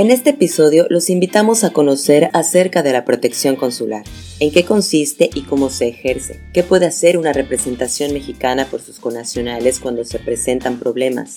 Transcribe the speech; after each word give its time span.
En 0.00 0.10
este 0.10 0.30
episodio 0.30 0.86
los 0.88 1.10
invitamos 1.10 1.62
a 1.62 1.74
conocer 1.74 2.30
acerca 2.32 2.82
de 2.82 2.90
la 2.90 3.04
protección 3.04 3.54
consular, 3.54 4.02
en 4.38 4.50
qué 4.50 4.64
consiste 4.64 5.28
y 5.34 5.42
cómo 5.42 5.68
se 5.68 5.88
ejerce, 5.88 6.40
qué 6.54 6.62
puede 6.62 6.86
hacer 6.86 7.18
una 7.18 7.34
representación 7.34 8.14
mexicana 8.14 8.64
por 8.64 8.80
sus 8.80 8.98
connacionales 8.98 9.78
cuando 9.78 10.04
se 10.04 10.18
presentan 10.18 10.78
problemas. 10.78 11.34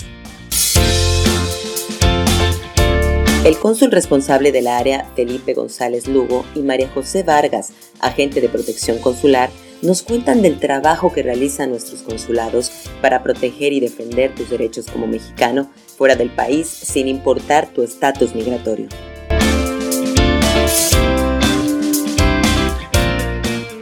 El 3.44 3.58
cónsul 3.58 3.92
responsable 3.92 4.54
del 4.54 4.68
área, 4.68 5.12
Felipe 5.14 5.54
González 5.54 6.08
Lugo, 6.08 6.46
y 6.56 6.62
María 6.62 6.88
José 6.88 7.24
Vargas, 7.24 7.74
agente 8.00 8.40
de 8.40 8.48
protección 8.48 8.98
consular, 9.00 9.50
nos 9.84 10.02
cuentan 10.02 10.42
del 10.42 10.60
trabajo 10.60 11.12
que 11.12 11.24
realizan 11.24 11.70
nuestros 11.70 12.04
consulados 12.04 12.72
para 13.02 13.22
proteger 13.22 13.74
y 13.74 13.82
defender 13.82 14.34
tus 14.34 14.50
derechos 14.50 14.88
como 14.90 15.08
mexicano 15.08 15.70
fuera 15.98 16.16
del 16.16 16.30
país 16.30 16.68
sin 16.68 17.10
importar 17.10 17.68
tu 17.68 17.84
estatus 17.84 18.34
migratorio. 18.34 18.88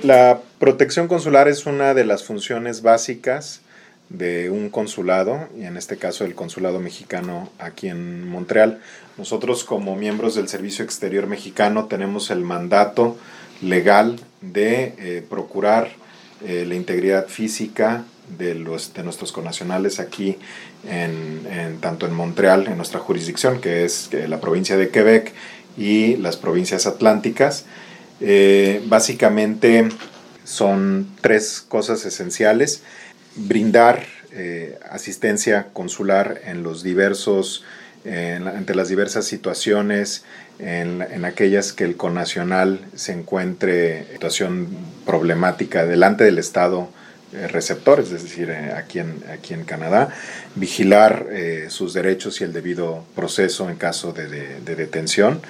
La 0.01 0.41
protección 0.57 1.07
consular 1.07 1.47
es 1.47 1.67
una 1.67 1.93
de 1.93 2.03
las 2.03 2.23
funciones 2.23 2.81
básicas 2.81 3.61
de 4.09 4.49
un 4.49 4.69
consulado, 4.69 5.47
y 5.57 5.63
en 5.63 5.77
este 5.77 5.97
caso 5.97 6.25
el 6.25 6.33
consulado 6.33 6.79
mexicano 6.79 7.49
aquí 7.59 7.87
en 7.87 8.27
Montreal. 8.27 8.81
Nosotros 9.17 9.63
como 9.63 9.95
miembros 9.95 10.33
del 10.35 10.49
Servicio 10.49 10.83
Exterior 10.83 11.27
Mexicano 11.27 11.85
tenemos 11.85 12.31
el 12.31 12.41
mandato 12.41 13.17
legal 13.61 14.19
de 14.41 14.93
eh, 14.97 15.23
procurar 15.27 15.89
eh, 16.45 16.65
la 16.67 16.75
integridad 16.75 17.27
física 17.27 18.03
de, 18.37 18.55
los, 18.55 18.93
de 18.93 19.03
nuestros 19.03 19.31
connacionales 19.31 19.99
aquí, 19.99 20.37
en, 20.89 21.77
tanto 21.79 22.07
en 22.07 22.13
Montreal, 22.13 22.67
en 22.67 22.77
nuestra 22.77 22.99
jurisdicción, 22.99 23.61
que 23.61 23.83
es 23.85 24.09
la 24.27 24.39
provincia 24.39 24.77
de 24.77 24.89
Quebec 24.89 25.33
y 25.77 26.15
las 26.17 26.37
provincias 26.37 26.87
atlánticas. 26.87 27.65
Eh, 28.19 28.81
básicamente 28.87 29.89
son 30.43 31.07
tres 31.21 31.61
cosas 31.61 32.05
esenciales. 32.05 32.83
Brindar 33.35 34.05
asistencia 34.89 35.67
consular 35.73 36.39
en 36.45 36.63
los 36.63 36.83
diversos 36.83 37.65
ante 38.03 38.75
las 38.75 38.89
diversas 38.89 39.25
situaciones, 39.25 40.23
en, 40.61 41.25
aquellas 41.25 41.73
que 41.73 41.83
el 41.83 41.97
conacional 41.97 42.79
se 42.95 43.13
encuentre 43.13 43.99
en 43.99 44.11
situación 44.13 44.67
problemática 45.05 45.85
delante 45.85 46.23
del 46.23 46.37
Estado 46.37 46.89
eh, 47.33 47.47
receptor, 47.47 47.99
es 47.99 48.11
decir, 48.11 48.49
eh, 48.49 48.73
aquí, 48.75 48.99
en, 48.99 49.23
aquí 49.31 49.53
en 49.53 49.63
Canadá, 49.63 50.09
vigilar 50.55 51.27
eh, 51.31 51.67
sus 51.69 51.93
derechos 51.93 52.41
y 52.41 52.43
el 52.43 52.53
debido 52.53 53.05
proceso 53.15 53.69
en 53.69 53.77
caso 53.77 54.13
de, 54.13 54.27
detención, 54.75 55.41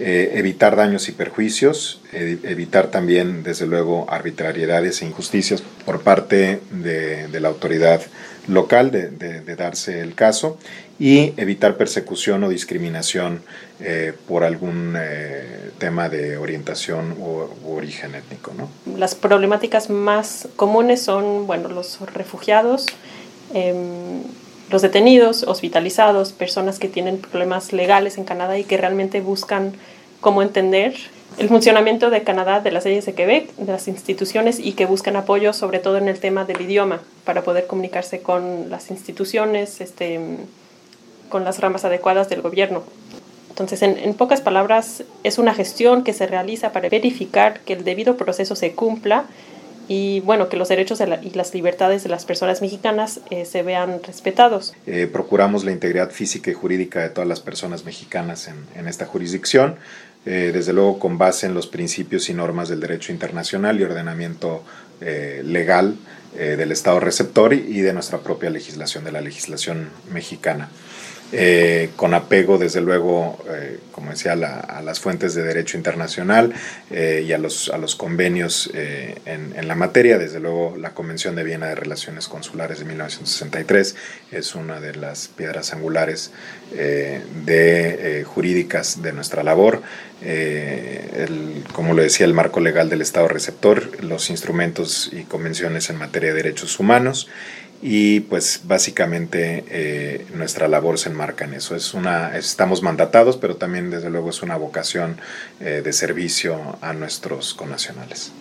evitar 0.00 0.76
daños 0.76 1.08
y 1.08 1.12
perjuicios, 1.12 2.00
evitar 2.12 2.88
también, 2.88 3.42
desde 3.42 3.66
luego, 3.66 4.06
arbitrariedades 4.08 5.02
e 5.02 5.06
injusticias 5.06 5.62
por 5.88 6.02
parte 6.02 6.60
de, 6.70 7.40
la 7.40 7.48
autoridad 7.48 8.02
local 8.46 8.90
de, 8.90 9.56
darse 9.56 10.02
el 10.02 10.14
caso 10.14 10.58
y 10.98 11.32
evitar 11.38 11.78
persecución 11.78 12.44
o 12.44 12.50
discriminación 12.50 13.40
eh, 13.80 14.12
por 14.28 14.44
algún 14.44 14.96
eh, 15.00 15.70
tema 15.78 16.10
de 16.10 16.36
orientación 16.36 17.16
o, 17.22 17.48
origen 17.66 18.14
étnico. 18.14 18.52
¿no? 18.54 18.68
Las 18.98 19.14
problemáticas 19.14 19.88
más 19.88 20.48
comunes 20.56 21.00
son 21.00 21.46
bueno, 21.46 21.70
los 21.70 21.98
refugiados, 22.12 22.84
em, 23.54 24.24
los 24.70 24.82
detenidos, 24.82 25.42
hospitalizados, 25.44 26.32
personas 26.32 26.78
que 26.78 26.88
tienen 26.88 27.16
problemas 27.16 27.72
legales 27.72 28.18
en 28.18 28.24
Canadá 28.24 28.58
y 28.58 28.64
que 28.64 28.76
realmente 28.76 29.22
buscan 29.22 29.72
cómo 30.20 30.42
entender 30.42 30.94
el 31.36 31.48
funcionamiento 31.48 32.10
de 32.10 32.22
Canadá, 32.24 32.60
de 32.60 32.72
las 32.72 32.84
leyes 32.84 33.06
de 33.06 33.14
Quebec, 33.14 33.54
de 33.56 33.72
las 33.72 33.86
instituciones 33.86 34.58
y 34.58 34.72
que 34.72 34.86
buscan 34.86 35.16
apoyo 35.16 35.52
sobre 35.52 35.78
todo 35.78 35.96
en 35.98 36.08
el 36.08 36.18
tema 36.18 36.44
del 36.44 36.60
idioma 36.60 37.00
para 37.24 37.42
poder 37.42 37.66
comunicarse 37.66 38.20
con 38.20 38.70
las 38.70 38.90
instituciones, 38.90 39.80
este, 39.80 40.18
con 41.28 41.44
las 41.44 41.60
ramas 41.60 41.84
adecuadas 41.84 42.28
del 42.28 42.42
gobierno. 42.42 42.82
Entonces, 43.50 43.82
en, 43.82 44.14
pocas 44.14 44.40
palabras, 44.40 45.02
es 45.24 45.38
una 45.38 45.52
gestión 45.52 46.04
que 46.04 46.12
se 46.12 46.26
realiza 46.26 46.70
para 46.72 46.88
verificar 46.88 47.60
que 47.60 47.72
el 47.72 47.84
debido 47.84 48.16
proceso 48.16 48.54
se 48.54 48.72
cumpla 48.72 49.24
y 49.88 50.20
bueno, 50.20 50.50
que 50.50 50.58
los 50.58 50.68
derechos 50.68 51.00
y 51.22 51.30
las 51.30 51.54
libertades 51.54 52.02
de 52.02 52.10
las 52.10 52.26
personas 52.26 52.60
mexicanas 52.60 53.20
eh, 53.30 53.46
se 53.46 53.62
vean 53.62 54.02
respetados. 54.06 54.74
Eh, 54.86 55.08
procuramos 55.10 55.64
la 55.64 55.72
integridad 55.72 56.10
física 56.10 56.50
y 56.50 56.54
jurídica 56.54 57.00
de 57.00 57.08
todas 57.08 57.26
las 57.26 57.40
personas 57.40 57.86
mexicanas 57.86 58.50
en, 58.76 58.86
esta 58.86 59.06
jurisdicción, 59.06 59.76
eh, 60.26 60.50
desde 60.52 60.74
luego 60.74 60.98
con 60.98 61.16
base 61.16 61.46
en 61.46 61.54
los 61.54 61.66
principios 61.66 62.28
y 62.28 62.34
normas 62.34 62.68
del 62.68 62.80
derecho 62.80 63.12
internacional 63.12 63.80
y 63.80 63.84
ordenamiento 63.84 64.62
legal 65.00 65.94
del 66.34 66.72
Estado 66.72 66.98
receptor 66.98 67.54
y 67.54 67.82
de 67.82 67.92
nuestra 67.92 68.18
propia 68.18 68.50
legislación, 68.50 69.04
de 69.04 69.12
la 69.12 69.20
legislación 69.20 69.90
mexicana. 70.12 70.68
Eh, 71.30 71.90
con 71.96 72.14
apego, 72.14 72.56
desde 72.56 72.80
luego, 72.80 73.38
eh, 73.50 73.80
como 73.92 74.12
decía, 74.12 74.32
a 74.32 74.80
las 74.80 74.98
fuentes 74.98 75.34
de 75.34 75.42
derecho 75.42 75.76
internacional 75.76 76.54
eh, 76.90 77.22
y 77.26 77.32
a 77.34 77.38
los, 77.38 77.68
a 77.68 77.76
los 77.76 77.96
convenios 77.96 78.70
en, 78.72 79.68
la 79.68 79.74
materia. 79.74 80.16
Desde 80.16 80.40
luego, 80.40 80.76
la 80.78 80.94
Convención 80.94 81.34
de 81.36 81.44
Viena 81.44 81.66
de 81.66 81.74
Relaciones 81.74 82.28
Consulares 82.28 82.78
de 82.78 82.86
1963 82.86 83.96
es 84.32 84.54
una 84.54 84.80
de 84.80 84.94
las 84.94 85.28
piedras 85.28 85.74
angulares 85.74 86.30
de, 86.72 88.24
jurídicas 88.26 89.02
de 89.02 89.12
nuestra 89.12 89.42
labor. 89.42 89.82
Como 91.72 91.92
lo 91.92 92.02
decía, 92.02 92.24
el 92.24 92.32
marco 92.32 92.60
legal 92.60 92.88
del 92.88 93.02
Estado 93.02 93.28
receptor, 93.28 94.02
los 94.02 94.30
instrumentos 94.30 95.10
y 95.12 95.24
convenciones 95.24 95.90
en 95.90 95.96
materia 95.96 96.30
de 96.30 96.42
derechos 96.42 96.80
humanos 96.80 97.28
y 97.80 98.20
pues 98.20 98.62
básicamente 98.64 99.64
eh, 99.70 100.26
nuestra 100.34 100.66
labor 100.66 100.98
se 100.98 101.10
enmarca 101.10 101.44
en 101.44 101.54
eso. 101.54 101.76
Es 101.76 101.94
una, 101.94 102.36
estamos 102.36 102.82
mandatados, 102.82 103.36
pero 103.36 103.56
también 103.56 103.90
desde 103.90 104.10
luego 104.10 104.30
es 104.30 104.42
una 104.42 104.56
vocación 104.56 105.16
eh, 105.60 105.82
de 105.84 105.92
servicio 105.92 106.58
a 106.80 106.92
nuestros 106.92 107.54
connacionales. 107.54 108.32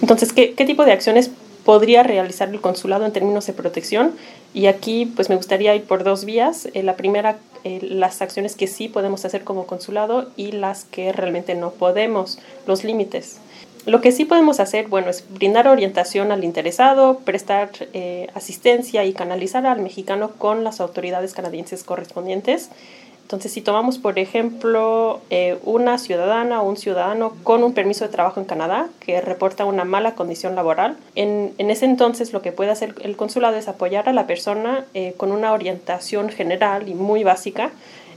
Entonces, 0.00 0.32
¿qué, 0.32 0.54
¿qué, 0.54 0.64
tipo 0.64 0.84
de 0.84 0.92
acciones 0.92 1.30
podría 1.64 2.02
realizar 2.02 2.48
el 2.48 2.60
consulado 2.60 3.06
en 3.06 3.12
términos 3.12 3.46
de 3.46 3.52
protección? 3.52 4.12
Y 4.54 4.66
aquí 4.66 5.06
pues 5.06 5.28
me 5.28 5.36
gustaría 5.36 5.74
ir 5.76 5.84
por 5.84 6.02
dos 6.02 6.24
vías. 6.24 6.68
Eh, 6.74 6.82
la 6.82 6.96
primera, 6.96 7.38
las 7.62 8.22
acciones 8.22 8.56
que 8.56 8.66
sí 8.66 8.88
podemos 8.88 9.24
hacer 9.24 9.44
como 9.44 9.66
consulado 9.66 10.30
y 10.36 10.50
las 10.50 10.84
que 10.84 11.12
realmente 11.12 11.54
no 11.54 11.70
podemos, 11.70 12.40
los 12.66 12.82
límites. 12.82 13.38
Lo 13.86 14.02
que 14.02 14.12
sí 14.12 14.26
podemos 14.26 14.60
hacer, 14.60 14.88
bueno, 14.88 15.08
es 15.08 15.24
brindar 15.30 15.66
orientación 15.66 16.32
al 16.32 16.44
interesado, 16.44 17.20
prestar 17.20 17.70
eh, 17.94 18.28
asistencia 18.34 19.04
y 19.04 19.12
canalizar 19.14 19.66
al 19.66 19.80
mexicano 19.80 20.32
con 20.36 20.64
las 20.64 20.80
autoridades 20.80 21.32
canadienses 21.32 21.82
correspondientes. 21.82 22.70
Entonces, 23.22 23.52
si 23.52 23.62
tomamos, 23.62 23.98
por 23.98 24.18
ejemplo, 24.18 25.20
eh, 25.30 25.56
una 25.64 25.98
ciudadana 25.98 26.60
o 26.60 26.68
un 26.68 26.76
ciudadano 26.76 27.32
con 27.42 27.62
un 27.62 27.72
permiso 27.72 28.04
de 28.04 28.10
trabajo 28.10 28.40
en 28.40 28.46
Canadá 28.46 28.88
que 28.98 29.20
reporta 29.20 29.64
una 29.64 29.84
mala 29.84 30.14
condición 30.14 30.56
laboral, 30.56 30.98
en, 31.14 31.54
ese 31.56 31.86
entonces 31.86 32.32
lo 32.32 32.42
que 32.42 32.52
puede 32.52 32.72
hacer 32.72 32.94
el 33.02 33.16
consulado 33.16 33.56
es 33.56 33.68
apoyar 33.68 34.08
a 34.08 34.12
la 34.12 34.26
persona 34.26 34.84
eh, 34.94 35.14
con 35.16 35.32
una 35.32 35.52
orientación 35.52 36.28
general 36.28 36.88
y 36.88 36.94
muy 36.94 37.24
básica 37.24 37.70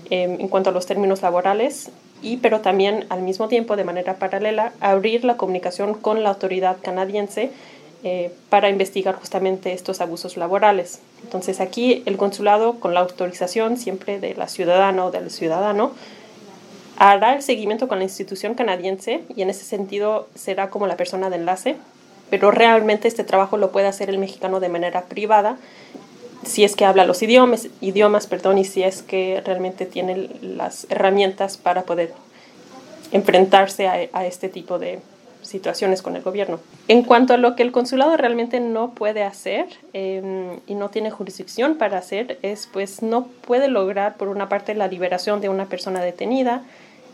en 0.10 0.48
cuanto 0.50 0.70
a 0.70 0.74
los 0.74 0.86
términos 0.86 1.22
laborales 1.24 1.90
y 2.24 2.38
pero 2.38 2.62
también 2.62 3.06
al 3.10 3.22
mismo 3.22 3.48
tiempo 3.48 3.76
de 3.76 3.84
manera 3.84 4.16
paralela 4.16 4.74
abrir 4.80 5.26
la 5.26 5.38
comunicación 5.38 5.94
con 5.94 6.24
la 6.24 6.30
autoridad 6.30 6.78
canadiense 6.82 7.52
eh, 8.04 8.32
para 8.50 8.70
investigar 8.70 9.16
justamente 9.16 9.74
estos 9.74 10.02
abusos 10.02 10.38
laborales. 10.38 11.00
Entonces 11.24 11.60
aquí 11.60 12.02
el 12.06 12.18
consulado 12.18 12.80
con 12.80 12.94
la 12.94 13.02
autorización 13.02 13.78
siempre 13.78 14.20
de 14.20 14.34
la 14.36 14.48
ciudadana 14.48 15.06
o 15.06 15.12
del 15.12 15.30
ciudadano 15.30 15.92
hará 16.98 17.36
el 17.36 17.42
seguimiento 17.42 17.88
con 17.88 18.00
la 18.00 18.06
institución 18.06 18.56
canadiense 18.56 19.22
y 19.36 19.42
en 19.42 19.50
ese 19.50 19.66
sentido 19.66 20.28
será 20.36 20.70
como 20.70 20.88
la 20.88 20.98
persona 20.98 21.30
de 21.30 21.36
enlace, 21.36 21.76
pero 22.30 22.52
realmente 22.52 23.08
este 23.08 23.24
trabajo 23.24 23.58
lo 23.58 23.72
puede 23.72 23.88
hacer 23.88 24.10
el 24.10 24.18
mexicano 24.18 24.60
de 24.60 24.70
manera 24.70 25.04
privada 25.04 25.58
si 26.46 26.64
es 26.64 26.76
que 26.76 26.86
habla 26.86 27.06
los 27.06 27.22
idiomas, 27.24 27.68
idiomas 27.82 28.28
perdón, 28.28 28.58
y 28.58 28.66
si 28.66 28.84
es 28.84 29.02
que 29.02 29.42
realmente 29.46 29.86
tiene 29.86 30.30
las 30.42 30.88
herramientas 30.90 31.58
para 31.58 31.84
poder 31.84 32.14
enfrentarse 33.14 33.88
a, 33.88 34.26
este 34.26 34.50
tipo 34.50 34.80
de 34.80 35.00
situaciones 35.44 36.02
con 36.02 36.16
el 36.16 36.24
gobierno. 36.24 36.60
En 36.88 37.04
cuanto 37.04 37.34
a 37.34 37.38
lo 37.38 37.56
que 37.56 37.64
el 37.64 37.72
consulado 37.72 38.18
realmente 38.18 38.60
no 38.60 38.92
puede 38.92 39.24
hacer 39.24 39.68
em, 39.94 40.60
y 40.68 40.74
no 40.74 40.90
tiene 40.90 41.12
jurisdicción 41.12 41.76
para 41.76 42.00
hacer, 42.00 42.40
es 42.42 42.68
pues 42.72 43.02
no 43.04 43.28
puede 43.46 43.68
lograr 43.68 44.18
por 44.18 44.30
una 44.30 44.50
parte 44.50 44.74
la 44.74 44.88
liberación 44.88 45.42
de 45.42 45.50
una 45.50 45.66
persona 45.66 46.02
detenida, 46.02 46.64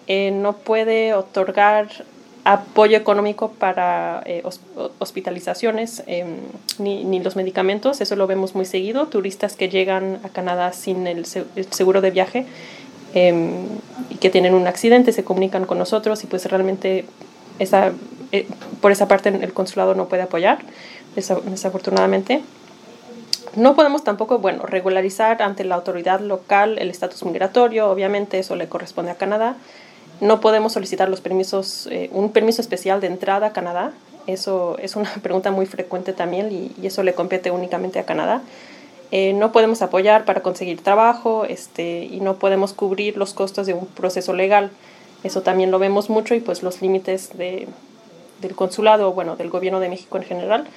eh, 0.07 0.31
no 0.31 0.53
puede 0.53 1.13
otorgar 1.13 1.89
apoyo 2.45 2.97
económico 2.97 3.51
para 3.51 4.23
eh, 4.25 4.43
hospitalizaciones 4.99 6.03
em, 6.07 6.37
ni, 6.77 7.03
ni, 7.03 7.19
los 7.19 7.35
medicamentos, 7.35 7.99
eso 7.99 8.15
lo 8.15 8.25
vemos 8.25 8.55
muy 8.55 8.65
seguido, 8.65 9.07
turistas 9.07 9.55
que 9.55 9.69
llegan 9.69 10.19
a 10.23 10.29
Canadá 10.29 10.71
sin 10.71 11.05
el, 11.07 11.25
seguro 11.25 12.01
de 12.01 12.11
viaje 12.11 12.45
em, 13.13 13.67
y 14.09 14.15
que 14.15 14.29
tienen 14.29 14.53
un 14.53 14.67
accidente, 14.67 15.11
se 15.11 15.23
comunican 15.23 15.65
con 15.65 15.77
nosotros 15.77 16.23
y 16.23 16.27
pues 16.27 16.45
realmente 16.45 17.05
esa, 17.59 17.91
eh, 18.31 18.47
por 18.81 18.91
esa 18.91 19.07
parte 19.07 19.29
el 19.29 19.53
consulado 19.53 19.95
no 19.95 20.07
puede 20.07 20.23
apoyar, 20.23 20.59
desafortunadamente. 21.15 22.41
No 23.55 23.75
podemos 23.75 24.03
tampoco, 24.03 24.37
bueno, 24.39 24.65
regularizar 24.65 25.41
ante 25.41 25.63
la 25.63 25.75
autoridad 25.75 26.19
local 26.19 26.77
el 26.77 26.89
estatus 26.89 27.23
migratorio, 27.23 27.89
obviamente 27.89 28.39
eso 28.39 28.55
le 28.55 28.69
corresponde 28.69 29.11
a 29.11 29.15
Canadá. 29.15 29.55
No 30.21 30.39
podemos 30.41 30.73
solicitar 30.73 31.09
los 31.09 31.21
permisos, 31.21 31.87
eh, 31.91 32.09
un 32.11 32.31
permiso 32.31 32.61
especial 32.61 33.01
de 33.01 33.07
entrada 33.07 33.47
a 33.47 33.53
Canadá. 33.53 33.91
Eso 34.27 34.77
es 34.79 34.95
una 34.95 35.11
pregunta 35.23 35.51
muy 35.51 35.65
frecuente 35.65 36.13
también 36.13 36.51
y, 36.51 36.85
eso 36.85 37.03
le 37.03 37.13
compete 37.13 37.51
únicamente 37.51 37.99
a 37.99 38.05
Canadá. 38.05 38.41
Eh, 39.11 39.33
no 39.33 39.51
podemos 39.51 39.81
apoyar 39.81 40.25
para 40.25 40.41
conseguir 40.41 40.81
trabajo 40.81 41.45
este, 41.45 42.03
y 42.05 42.19
no 42.19 42.35
podemos 42.35 42.73
cubrir 42.73 43.17
los 43.17 43.33
costos 43.33 43.65
de 43.65 43.73
un 43.73 43.87
proceso 43.87 44.33
legal. 44.33 44.71
Eso 45.23 45.41
también 45.41 45.71
lo 45.71 45.79
vemos 45.79 46.09
mucho 46.09 46.35
y 46.35 46.39
pues 46.39 46.63
los 46.63 46.81
límites 46.81 47.37
de, 47.37 47.67
del 48.41 48.55
consulado, 48.55 49.11
bueno, 49.13 49.35
del 49.35 49.49
gobierno 49.49 49.79
de 49.79 49.89
México 49.89 50.17
en 50.17 50.23
general, 50.23 50.67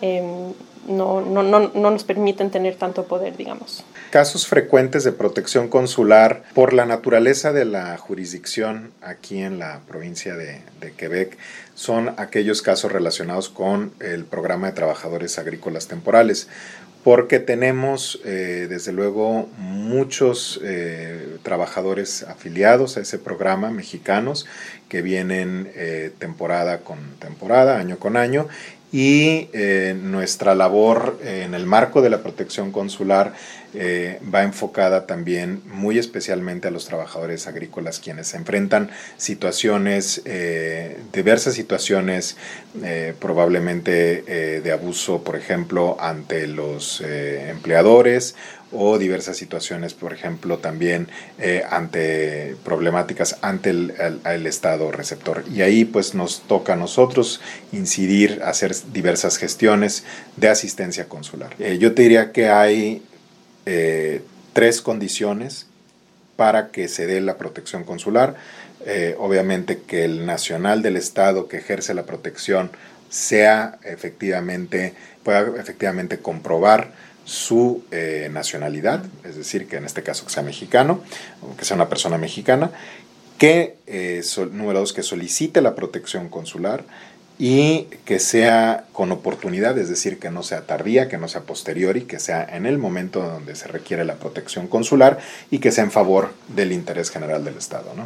Em, 0.00 0.52
no, 0.88 1.20
no, 1.20 1.42
no, 1.42 1.70
no, 1.74 1.90
nos 1.90 2.04
permiten 2.04 2.50
tener 2.50 2.76
tanto 2.76 3.04
poder, 3.04 3.36
digamos. 3.36 3.84
Casos 4.10 4.46
frecuentes 4.46 5.04
de 5.04 5.12
protección 5.12 5.68
consular 5.68 6.42
por 6.54 6.72
la 6.72 6.86
naturaleza 6.86 7.52
de 7.52 7.64
la 7.64 7.96
jurisdicción 7.96 8.92
aquí 9.00 9.42
en 9.42 9.58
la 9.58 9.80
provincia 9.88 10.36
de, 10.36 10.62
Quebec 10.96 11.38
son 11.74 12.12
aquellos 12.18 12.60
casos 12.60 12.92
relacionados 12.92 13.48
con 13.48 13.92
el 14.00 14.26
programa 14.26 14.66
de 14.66 14.74
trabajadores 14.74 15.38
agrícolas 15.38 15.88
temporales 15.88 16.48
porque 17.02 17.38
tenemos 17.38 18.20
eh, 18.24 18.66
desde 18.68 18.92
luego 18.92 19.48
muchos 19.58 20.60
eh, 20.62 21.38
trabajadores 21.42 22.22
afiliados 22.22 22.96
a 22.96 23.00
ese 23.00 23.18
programa 23.18 23.70
mexicanos 23.70 24.46
que 24.88 25.02
vienen 25.02 25.70
eh, 25.74 26.12
temporada 26.18 26.78
con 26.78 26.98
temporada, 27.18 27.78
año 27.78 27.98
con 27.98 28.16
año 28.16 28.48
y 28.94 29.48
eh, 29.52 29.96
nuestra 30.00 30.54
labor 30.54 31.18
en 31.24 31.52
el 31.54 31.66
marco 31.66 32.00
de 32.00 32.10
la 32.10 32.22
protección 32.22 32.70
consular 32.70 33.32
eh, 33.74 34.20
va 34.32 34.44
enfocada 34.44 35.04
también 35.04 35.62
muy 35.66 35.98
especialmente 35.98 36.68
a 36.68 36.70
los 36.70 36.86
trabajadores 36.86 37.48
agrícolas 37.48 37.98
quienes 37.98 38.28
se 38.28 38.36
enfrentan 38.36 38.92
situaciones, 39.16 40.22
eh, 40.26 40.96
diversas 41.12 41.54
situaciones 41.54 42.36
probablemente 43.18 44.60
de 44.60 44.72
abuso, 44.72 45.22
por 45.22 45.36
ejemplo, 45.36 45.96
ante 46.00 46.46
los 46.48 47.00
empleadores 47.00 48.34
o 48.72 48.98
diversas 48.98 49.36
situaciones, 49.36 49.94
por 49.94 50.12
ejemplo, 50.12 50.58
también 50.58 51.08
eh, 51.38 51.62
ante 51.70 52.56
problemáticas 52.64 53.36
ante 53.40 53.70
el, 53.70 54.46
Estado 54.46 54.90
receptor. 54.90 55.44
Y 55.52 55.62
ahí 55.62 55.84
pues 55.84 56.14
nos 56.14 56.42
toca 56.42 56.74
a 56.74 56.76
nosotros 56.76 57.40
incidir, 57.72 58.42
hacer 58.44 58.74
diversas 58.92 59.36
gestiones 59.36 60.04
de 60.36 60.48
asistencia 60.48 61.08
consular. 61.08 61.54
Eh, 61.58 61.78
yo 61.78 61.94
te 61.94 62.02
diría 62.02 62.32
que 62.32 62.48
hay 62.48 63.02
eh, 63.66 64.22
tres 64.52 64.80
condiciones 64.80 65.66
para 66.36 66.68
que 66.68 66.88
se 66.88 67.06
dé 67.06 67.20
la 67.20 67.38
protección 67.38 67.84
consular. 67.84 68.34
obviamente 69.18 69.80
que 69.86 70.04
el 70.04 70.26
nacional 70.26 70.82
del 70.82 70.96
Estado 70.96 71.48
que 71.48 71.56
ejerce 71.56 71.94
la 71.94 72.02
protección 72.02 72.70
sea 73.08 73.78
efectivamente, 73.84 74.92
pueda 75.22 75.52
efectivamente 75.58 76.18
comprobar 76.18 76.92
su 77.24 77.82
eh, 77.90 78.28
nacionalidad, 78.32 79.04
es 79.24 79.36
decir, 79.36 79.66
que 79.66 79.76
en 79.76 79.84
este 79.84 80.02
caso 80.02 80.28
sea 80.28 80.42
mexicano, 80.42 81.02
que 81.58 81.64
sea 81.64 81.74
una 81.74 81.88
persona 81.88 82.18
mexicana, 82.18 82.70
que, 83.38 83.76
eh, 83.86 84.22
número 84.52 84.80
dos, 84.80 84.92
que 84.92 85.02
solicite 85.02 85.60
la 85.60 85.74
protección 85.74 86.28
consular 86.28 86.84
y 87.38 87.88
que 88.04 88.20
sea 88.20 88.84
con 88.92 89.10
oportunidad, 89.10 89.76
es 89.78 89.88
decir, 89.88 90.18
que 90.18 90.30
no 90.30 90.42
sea 90.42 90.66
tardía, 90.66 91.08
que 91.08 91.18
no 91.18 91.26
sea 91.26 91.40
posterior 91.42 91.96
y 91.96 92.02
que 92.02 92.20
sea 92.20 92.44
en 92.44 92.66
el 92.66 92.78
momento 92.78 93.22
donde 93.22 93.56
se 93.56 93.66
requiere 93.66 94.04
la 94.04 94.14
protección 94.14 94.68
consular 94.68 95.18
y 95.50 95.58
que 95.58 95.72
sea 95.72 95.84
en 95.84 95.90
favor 95.90 96.32
del 96.48 96.72
interés 96.72 97.10
general 97.10 97.44
del 97.44 97.56
Estado. 97.56 97.92
¿no? 97.96 98.04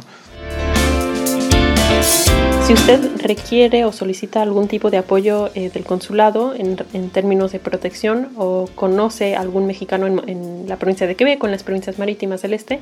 Si 2.69 2.73
usted 2.73 3.01
requiere 3.23 3.83
o 3.83 3.91
solicita 3.91 4.43
algún 4.43 4.67
tipo 4.67 4.91
de 4.91 4.99
apoyo 4.99 5.49
eh, 5.55 5.71
del 5.71 5.85
consulado 5.85 6.53
en, 6.53 6.75
términos 7.09 7.51
de 7.51 7.57
protección 7.57 8.29
o 8.37 8.69
conoce 8.75 9.35
algún 9.35 9.65
mexicano 9.65 10.05
en, 10.05 10.69
la 10.69 10.77
provincia 10.77 11.07
de 11.07 11.15
Quebec 11.15 11.41
o 11.41 11.47
en 11.47 11.51
las 11.51 11.63
provincias 11.63 11.97
marítimas 11.97 12.43
del 12.43 12.53
este, 12.53 12.79